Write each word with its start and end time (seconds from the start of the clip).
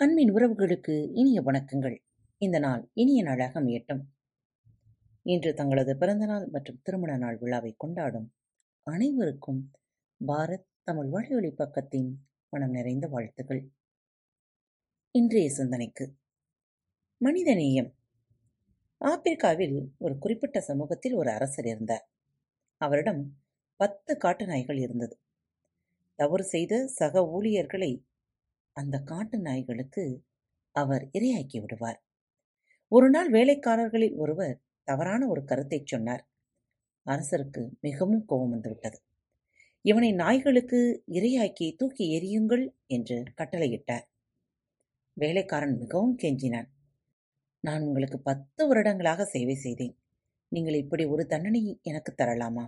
அன்பின் 0.00 0.34
உறவுகளுக்கு 0.34 1.10
இனிய 1.12 1.42
வணக்கங்கள். 1.42 1.96
இந்த 2.38 2.58
நாள் 2.58 2.90
இனிய 2.92 3.22
நாளாக 3.22 3.60
அமையட்டும். 3.60 4.00
இன்று 5.22 5.54
தங்களது 5.54 5.96
பிறந்தநாள் 5.96 6.46
மற்றும் 6.46 6.80
திருமண 6.82 7.16
நாள் 7.16 7.38
விழாவை 7.38 7.74
கொண்டாடும் 7.78 8.34
அனைவருக்கும் 8.82 9.70
பாரத் 10.26 10.66
தமிழ் 10.82 11.08
வழியொலி 11.08 11.48
பக்கத்தின் 11.48 12.14
மனம் 12.48 12.70
நிறைந்த 12.70 13.08
வாழ்த்துக்கள். 13.08 13.70
இன்றைய 15.10 15.50
சிந்தனைக்கு 15.50 16.14
மனிதநேயம் 17.24 17.94
ஆப்பிரிக்காவில் 19.04 19.88
ஒரு 19.98 20.18
குறிப்பிட்ட 20.18 20.60
சமூகத்தில் 20.60 21.14
ஒரு 21.14 21.30
அரசர் 21.30 21.66
இருந்தார். 21.66 22.10
அவரிடம் 22.76 23.38
பத்து 23.76 24.16
காட்டு 24.16 24.46
நாய்கள் 24.46 24.76
இருந்தது. 24.76 25.20
தவறு 26.14 26.44
செய்த 26.44 26.86
சக 26.86 27.28
ஊழியர்களை 27.28 28.06
அந்த 28.78 28.98
காட்டு 29.00 29.38
நாய்களுக்கு 29.38 30.04
அவர் 30.74 31.04
இரையாக்கி 31.12 31.58
விடுவார். 31.60 31.98
ஒரு 32.92 33.10
நாள் 33.10 33.30
வேலைக்காரர்களில் 33.30 34.16
ஒருவர் 34.16 34.60
தவறான 34.88 35.28
ஒரு 35.28 35.44
கருத்தைச் 35.44 35.86
சொன்னார். 35.86 36.22
அரசருக்கு 37.06 37.62
மிகவும் 37.80 38.24
கோபம் 38.24 38.50
வந்துவிட்டது. 38.50 38.98
இவனை 39.84 40.12
நாய்களுக்கு 40.12 41.02
இரையாக்கி 41.12 41.66
தூக்கி 41.76 42.04
எறியுங்கள் 42.18 42.64
என்று 42.86 43.22
கட்டளையிட்டார். 43.36 44.06
வேலைக்காரன் 45.16 45.76
மிகவும் 45.78 46.16
கெஞ்சினான். 46.22 46.68
நான் 47.64 47.82
உங்களுக்கு 47.82 48.18
பத்து 48.20 48.62
வருடங்களாக 48.66 49.24
சேவை 49.24 49.54
செய்தேன். 49.54 49.94
நீங்கள் 50.52 50.74
இப்படி 50.74 51.04
ஒரு 51.04 51.26
தண்டனை 51.26 51.62
எனக்கு 51.82 52.14
தரலாமா? 52.18 52.64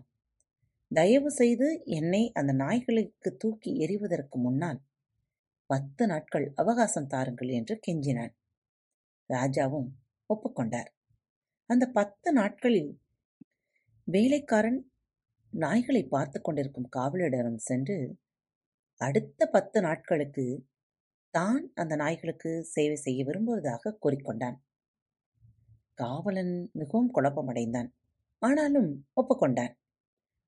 தயவு 0.90 1.30
செய்து 1.30 1.82
என்னை 1.84 2.22
அந்த 2.32 2.52
நாய்களுக்கு 2.52 3.36
தூக்கி 3.36 3.72
எறிவதற்கு 3.80 4.38
முன்னால் 4.38 4.80
பத்து 5.70 6.06
நாட்கள் 6.06 6.46
அவகாசம் 6.54 7.06
தாருங்கள் 7.06 7.48
என்று 7.48 7.74
கெஞ்சினான். 7.86 8.32
ராஜாவும் 9.30 9.88
ஒப்புக்கொண்டார். 10.30 10.90
அந்த 11.70 11.84
பத்து 11.90 12.32
நாட்களில் 12.32 12.90
வேலைக்காரன் 14.08 14.80
நாய்களை 15.52 16.02
பார்த்து 16.08 16.38
கொண்டிருக்கும் 16.40 16.88
காவலரிடம் 16.96 17.60
சென்று 17.60 17.96
அடுத்த 19.00 19.46
பத்து 19.46 19.78
நாட்களுக்கு 19.80 20.44
தான் 21.34 21.62
அந்த 21.74 21.94
நாய்களுக்கு 21.96 22.50
சேவை 22.64 22.96
செய்ய 22.96 23.20
விரும்புவதாக 23.24 23.94
கூறிக்கொண்டான். 24.02 24.56
காவலன் 25.94 26.54
மிகவும் 26.72 27.12
குழப்பமடைந்தான். 27.14 27.90
ஆனாலும் 28.42 28.90
ஒப்புக்கொண்டான். 29.20 29.74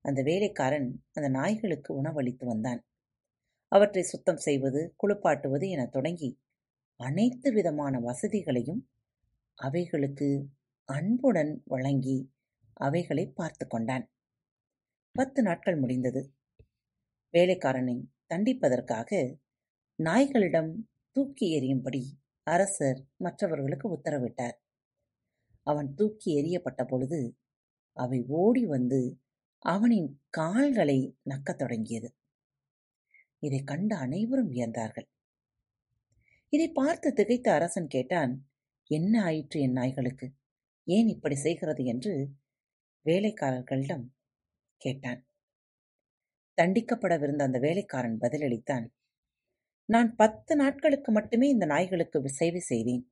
அந்த 0.05 0.20
வேலைக்காரன் 0.23 0.89
அந்த 1.12 1.29
நாய்களுக்கு 1.29 1.91
உணவளித்து 1.95 2.45
வந்தான். 2.47 2.81
அவற்றை 3.73 4.03
சுத்தம் 4.03 4.37
செய்வது 4.37 4.95
குளிப்பாட்டுவது 5.03 5.69
என 5.69 5.87
தொடங்கி 5.87 6.31
அனைத்து 7.01 7.53
விதமான 7.53 7.98
வசதிகளையும் 7.98 8.83
அவைகளுக்கு 9.59 10.29
அன்புடன் 10.89 11.62
வழங்கி 11.64 12.19
அவைகளை 12.73 13.25
பார்த்து 13.27 13.67
கொண்டான். 13.67 14.05
பத்து 15.12 15.42
நாட்கள் 15.42 15.79
முடிந்தது. 15.79 16.23
வேலைக்காரனை 17.34 17.97
தண்டிப்பதற்காக 18.34 19.11
நாய்களிடம் 19.98 20.73
தூக்கி 21.11 21.47
எறியும்படி 21.61 22.03
அரசர் 22.47 23.01
மற்றவர்களுக்கு 23.17 23.86
உத்தரவிட்டார். 23.97 24.57
அவன் 25.67 25.95
தூக்கி 25.95 26.31
எறியப்பட்ட 26.41 26.84
பொழுது 26.84 27.20
அவை 27.97 28.25
ஓடி 28.29 28.67
வந்து 28.67 29.01
அவனின் 29.59 30.20
கால்களை 30.31 30.98
நக்கத் 31.31 31.57
தொடங்கியது. 31.57 32.09
இதை 33.43 33.65
கண்ட 33.65 33.97
அனைவரும் 33.97 34.51
வியந்தார்கள். 34.51 35.09
இதை 36.48 36.69
பார்த்து 36.69 37.12
திகைத்த 37.12 37.48
அரசன் 37.48 37.87
கேட்டான் 37.87 38.33
என்ன 38.87 39.23
ஆயிற்று 39.23 39.61
என் 39.61 39.73
நாய்களுக்கு? 39.73 40.33
ஏன் 40.85 41.09
இப்படி 41.09 41.35
செய்கிறது? 41.35 41.85
என்று 41.85 42.29
வேலைக்காரர்களிடம் 43.07 44.05
கேட்டான். 44.77 45.27
தண்டிக்கப்படவிருந்த 46.57 47.42
அந்த 47.42 47.58
வேலைக்காரன் 47.58 48.19
பதிலளித்தான் 48.20 48.86
நான் 49.85 50.17
பத்து 50.17 50.57
நாட்களுக்கு 50.57 51.13
மட்டுமே 51.13 51.48
இந்த 51.48 51.67
நாய்களுக்கு 51.67 52.29
சேவை 52.29 52.61
செய்தேன். 52.61 53.05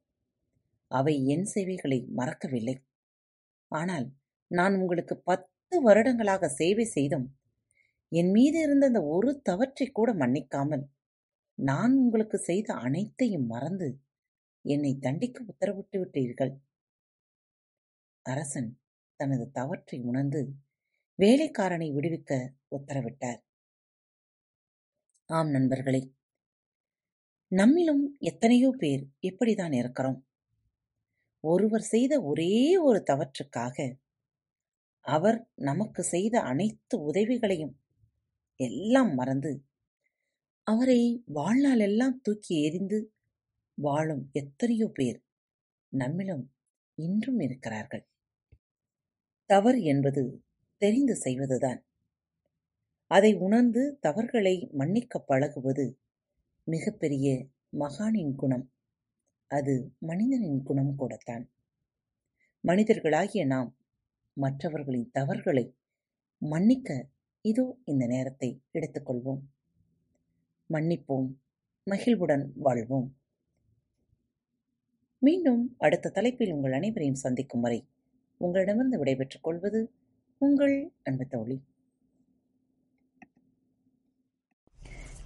அவை 0.86 1.26
என் 1.26 1.44
சேவைகளை 1.44 2.08
மறக்கவில்லை. 2.10 2.76
ஆனால் 3.68 4.06
நான் 4.46 4.74
உங்களுக்கு 4.74 5.16
பத்து 5.20 5.82
வருடங்களாக 5.82 6.48
சேவை 6.48 6.84
செய்தும் 6.84 7.39
என் 8.12 8.30
மீது 8.30 8.58
இருந்த 8.60 8.84
அந்த 8.86 9.00
ஒரு 9.06 9.30
தவற்றை 9.42 9.86
கூட 9.90 10.10
மன்னிக்காமல் 10.14 10.84
நான் 11.58 11.92
உங்களுக்கு 11.96 12.38
செய்த 12.40 12.68
அனைத்தையும் 12.84 13.46
மறந்து 13.46 13.88
என்னை 14.64 14.92
தண்டிக்க 14.98 15.38
உத்தரவிட்டு 15.46 15.96
விட்டீர்கள். 16.00 16.52
அரசன் 18.26 18.70
தனது 19.20 19.44
தவற்றை 19.50 19.98
உணர்ந்து 20.02 20.40
வேலைக்காரனை 21.18 21.88
விடுவிக்க 21.92 22.32
உத்தரவிட்டார். 22.76 23.40
ஆம் 25.30 25.50
நண்பர்களே 25.50 26.02
நம்மிலும் 27.52 28.02
எத்தனையோ 28.22 28.70
பேர் 28.78 29.02
இப்படிதான் 29.22 29.74
இருக்கிறோம். 29.74 30.18
ஒருவர் 31.44 31.84
செய்த 31.86 32.14
ஒரே 32.22 32.54
ஒரு 32.80 33.00
தவற்றுக்காக 33.06 33.76
அவர் 35.04 35.38
நமக்கு 35.62 36.02
செய்த 36.04 36.34
அனைத்து 36.42 36.96
உதவிகளையும் 37.02 37.74
எல்லாம் 38.60 39.12
மறந்து 39.14 39.52
அவரை 40.66 41.00
வாழ்நாள் 41.26 41.78
எல்லாம் 41.78 42.16
தூக்கி 42.20 42.54
எறிந்து 42.62 42.98
வாழும் 43.78 44.24
எத்தனையோ 44.32 44.86
பேர் 44.94 45.18
நம்மிலும் 45.92 46.44
இன்றும் 46.98 47.40
இருக்கிறார்கள். 47.40 48.04
தவறு 49.50 49.82
என்பது 49.82 50.22
தெரிந்து 50.82 51.14
செய்வதுதான். 51.16 51.80
அதை 53.10 53.32
உணர்ந்து 53.36 53.82
தவறுகளை 54.00 54.56
மன்னிக்க 54.72 55.18
பழகுவது 55.20 55.86
மிகப்பெரிய 56.66 57.26
மகானின் 57.78 58.34
குணம். 58.34 58.66
அது 59.50 59.74
மனிதனின் 59.98 60.62
குணம் 60.62 60.94
கூடத்தான். 60.96 61.44
மனிதர்களாகிய 62.64 63.44
நாம் 63.46 63.70
மற்றவர்களின் 64.36 65.08
தவறுகளை 65.10 65.64
மன்னிக்க 66.42 66.90
இதோ 67.42 67.76
இந்த 67.84 68.06
நேரத்தை 68.06 68.62
எடுத்துக்கொள்வோம். 68.72 69.40
மன்னிப்போம். 70.72 71.28
மகிழ்வுடன் 71.84 72.52
வாழ்வோம். 72.56 73.16
மீண்டும் 75.18 75.74
அடுத்த 75.78 76.10
தலைப்பில் 76.10 76.52
உங்கள் 76.52 76.72
அனைவரையும் 76.72 77.22
சந்திக்கும் 77.24 77.60
வரை 77.60 77.88
உங்களிடமிருந்து 78.36 78.98
விடைபெற்றுக் 78.98 79.42
கொள்வது 79.42 79.92
உங்கள் 80.38 80.92
அன்பு 81.02 81.26
தோழி 81.26 81.62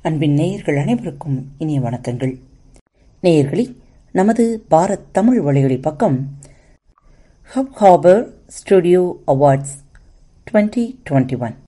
அன்பின் 0.03 0.33
நேயர்கள் 0.33 0.77
அனைவருக்கும் 0.77 1.49
இனிய 1.59 1.81
வணக்கங்கள். 1.81 2.35
நேயர்களே 3.23 3.77
நமது 4.13 4.65
பாரத் 4.71 5.11
தமிழ் 5.13 5.41
வழியொலி 5.41 5.81
பக்கம் 5.81 6.19
Hubhopper 7.81 8.39
studio 8.47 9.23
awards 9.27 9.77
twenty 10.51 10.87
twenty 11.11 11.39
one 11.39 11.63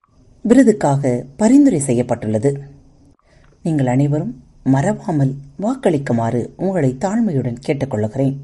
விருதுக்காக 0.49 1.25
பரிந்துரை 1.37 1.81
செய்யப்பட்டுள்ளது. 1.81 2.61
நீங்கள் 3.63 3.87
அனைவரும் 3.87 4.45
மறவாமல் 4.65 5.35
வாக்களிக்குமாறு 5.61 6.49
உங்களை 6.57 6.97
தாழ்மையுடன் 7.01 7.57
கேட்டுக்கொள்கிறேன் 7.67 8.37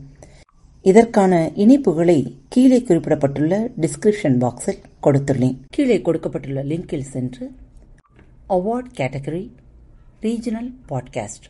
இதற்கான 0.83 1.51
இணைப்புகளை 1.55 2.37
கீழே 2.49 2.81
குறிப்பிடப்பட்டுள்ள 2.81 3.71
டிஸ்கிரிப்ஷன் 3.81 4.39
பாக்ஸில் 4.45 4.83
கொடுத்துள்ளேன். 5.03 5.59
கீழே 5.69 6.01
கொடுக்கப்பட்டுள்ள 6.01 6.65
லிங்கில் 6.65 7.09
சென்று 7.15 7.51
அவார்ட் 8.49 8.91
கேட்டகரி 8.97 9.51
ரீஜனல் 10.23 10.73
பாட்காஸ்ட் 10.89 11.47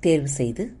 தேர்வு 0.00 0.28
செய்து 0.28 0.72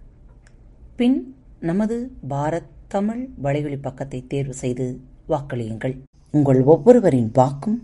பின் 0.96 1.34
நமது 1.60 2.10
பாரத் 2.30 2.72
தமிழ் 2.88 3.28
வலைவழி 3.42 3.78
பக்கத்தை 3.82 4.24
தேர்வு 4.28 4.54
செய்து 4.54 5.00
வாக்களியுங்கள். 5.28 5.94
உங்கள் 6.30 6.62
ஒவ்வொருவரின் 6.62 7.30
வாக்கும் 7.32 7.78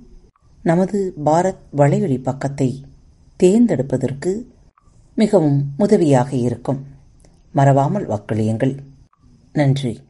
நமது 0.62 1.12
பாரத் 1.24 1.56
வலைவழி 1.76 2.22
பக்கத்தை 2.22 2.84
தேர்ந்தெடுப்பதற்கு 3.36 4.46
மிகவும் 5.14 5.74
உதவியாக 5.76 6.36
இருக்கும். 6.36 6.86
மறவாமல் 7.52 8.08
வாக்களியுங்கள். 8.08 8.78
நன்றி. 9.52 10.00